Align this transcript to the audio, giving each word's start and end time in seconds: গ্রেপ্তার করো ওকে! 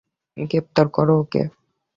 গ্রেপ্তার 0.37 0.87
করো 0.95 1.13
ওকে! 1.21 1.41